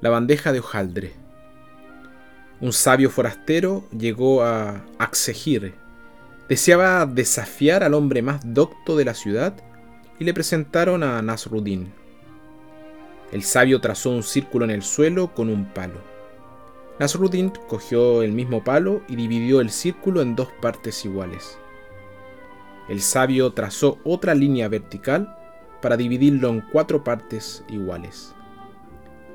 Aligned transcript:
La 0.00 0.10
bandeja 0.10 0.52
de 0.52 0.60
hojaldre. 0.60 1.12
Un 2.60 2.72
sabio 2.72 3.10
forastero 3.10 3.84
llegó 3.96 4.42
a 4.42 4.84
Axegir. 4.98 5.74
Deseaba 6.48 7.06
desafiar 7.06 7.82
al 7.82 7.94
hombre 7.94 8.22
más 8.22 8.40
docto 8.44 8.96
de 8.96 9.04
la 9.04 9.14
ciudad 9.14 9.54
y 10.18 10.24
le 10.24 10.34
presentaron 10.34 11.02
a 11.02 11.20
Nasruddin. 11.22 11.92
El 13.32 13.42
sabio 13.42 13.80
trazó 13.80 14.10
un 14.10 14.22
círculo 14.22 14.64
en 14.64 14.70
el 14.70 14.82
suelo 14.82 15.34
con 15.34 15.48
un 15.48 15.64
palo. 15.72 16.00
Nasruddin 17.00 17.50
cogió 17.68 18.22
el 18.22 18.32
mismo 18.32 18.62
palo 18.62 19.02
y 19.08 19.16
dividió 19.16 19.60
el 19.60 19.70
círculo 19.70 20.22
en 20.22 20.36
dos 20.36 20.48
partes 20.60 21.04
iguales. 21.04 21.58
El 22.88 23.00
sabio 23.00 23.52
trazó 23.52 23.98
otra 24.04 24.34
línea 24.34 24.68
vertical 24.68 25.36
para 25.82 25.96
dividirlo 25.96 26.50
en 26.50 26.60
cuatro 26.60 27.02
partes 27.02 27.64
iguales. 27.68 28.34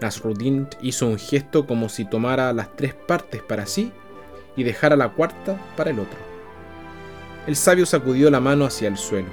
Nasruddin 0.02 0.68
hizo 0.82 1.08
un 1.08 1.18
gesto 1.18 1.66
como 1.66 1.90
si 1.90 2.06
tomara 2.06 2.54
las 2.54 2.76
tres 2.76 2.94
partes 2.94 3.42
para 3.42 3.66
sí 3.66 3.92
y 4.56 4.64
dejara 4.64 4.96
la 4.96 5.10
cuarta 5.10 5.60
para 5.76 5.92
el 5.92 6.00
otro. 6.00 6.18
El 7.48 7.56
sabio 7.56 7.86
sacudió 7.86 8.30
la 8.30 8.40
mano 8.40 8.66
hacia 8.66 8.88
el 8.88 8.98
suelo. 8.98 9.30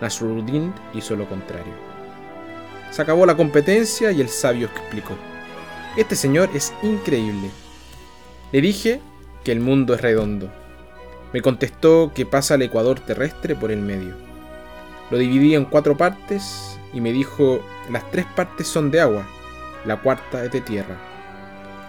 Nasruddin 0.00 0.72
hizo 0.94 1.16
lo 1.16 1.28
contrario. 1.28 1.72
Se 2.90 3.02
acabó 3.02 3.26
la 3.26 3.36
competencia 3.36 4.12
y 4.12 4.20
el 4.20 4.28
sabio 4.28 4.66
explicó. 4.66 5.14
Este 5.96 6.16
señor 6.16 6.48
es 6.54 6.72
increíble. 6.82 7.50
Le 8.52 8.60
dije 8.60 9.00
que 9.44 9.52
el 9.52 9.60
mundo 9.60 9.94
es 9.94 10.00
redondo. 10.00 10.50
Me 11.32 11.42
contestó 11.42 12.12
que 12.14 12.24
pasa 12.24 12.54
el 12.54 12.62
ecuador 12.62 13.00
terrestre 13.00 13.54
por 13.54 13.70
el 13.70 13.80
medio. 13.80 14.14
Lo 15.10 15.18
dividí 15.18 15.54
en 15.54 15.64
cuatro 15.64 15.96
partes 15.96 16.78
y 16.92 17.00
me 17.00 17.12
dijo, 17.12 17.60
las 17.90 18.10
tres 18.10 18.26
partes 18.34 18.66
son 18.66 18.90
de 18.90 19.00
agua, 19.00 19.26
la 19.84 19.96
cuarta 19.96 20.44
es 20.44 20.52
de 20.52 20.60
tierra. 20.60 20.96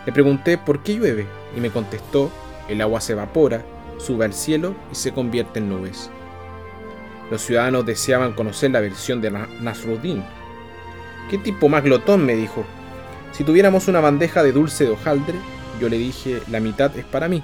Le 0.05 0.11
pregunté 0.11 0.57
por 0.57 0.81
qué 0.81 0.95
llueve 0.95 1.27
y 1.55 1.59
me 1.59 1.71
contestó, 1.71 2.31
el 2.67 2.81
agua 2.81 3.01
se 3.01 3.13
evapora, 3.13 3.63
sube 3.97 4.25
al 4.25 4.33
cielo 4.33 4.75
y 4.91 4.95
se 4.95 5.11
convierte 5.11 5.59
en 5.59 5.69
nubes. 5.69 6.09
Los 7.29 7.41
ciudadanos 7.41 7.85
deseaban 7.85 8.33
conocer 8.33 8.71
la 8.71 8.79
versión 8.79 9.21
de 9.21 9.31
Nasruddin. 9.61 10.23
¿Qué 11.29 11.37
tipo 11.37 11.69
más 11.69 11.83
glotón? 11.83 12.25
me 12.25 12.35
dijo. 12.35 12.65
Si 13.31 13.43
tuviéramos 13.43 13.87
una 13.87 13.99
bandeja 13.99 14.41
de 14.41 14.51
dulce 14.51 14.85
de 14.85 14.91
hojaldre, 14.91 15.35
yo 15.79 15.89
le 15.89 15.97
dije, 15.97 16.41
la 16.49 16.59
mitad 16.59 16.95
es 16.97 17.05
para 17.05 17.27
mí. 17.27 17.43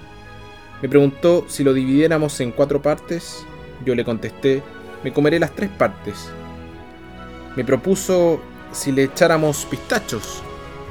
Me 0.81 0.89
preguntó 0.89 1.45
si 1.47 1.63
lo 1.63 1.73
dividiéramos 1.73 2.39
en 2.41 2.51
cuatro 2.51 2.81
partes, 2.81 3.45
yo 3.85 3.93
le 3.95 4.03
contesté, 4.03 4.63
me 5.03 5.13
comeré 5.13 5.39
las 5.39 5.51
tres 5.51 5.69
partes. 5.69 6.29
Me 7.55 7.63
propuso 7.63 8.41
si 8.75 8.91
le 8.91 9.03
echáramos 9.03 9.65
pistachos 9.65 10.43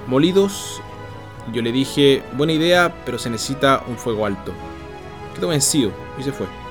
molidos. 0.07 0.81
Yo 1.53 1.61
le 1.61 1.71
dije, 1.71 2.23
buena 2.33 2.55
idea, 2.55 2.95
pero 3.05 3.19
se 3.19 3.29
necesita 3.29 3.85
un 3.87 3.99
fuego 3.99 4.25
alto. 4.25 4.53
Quedó 5.35 5.49
vencido 5.49 5.93
y 6.19 6.23
se 6.23 6.33
fue. 6.33 6.64